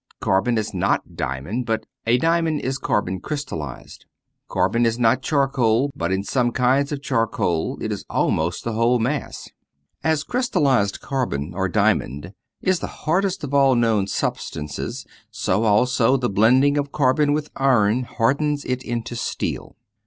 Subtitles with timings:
[0.19, 4.07] Carbon is not diamond, but a diamond is carbon crystallized.
[4.47, 8.97] Carbon is not charcoal, but in some kinds of charcoal it is almost the whole
[8.97, 9.51] mass.
[10.03, 12.33] As crystallized carbon or diamond
[12.63, 18.01] is the hardest of all known substances, so also the blending of carbon with iron
[18.05, 19.75] hardens it into steel.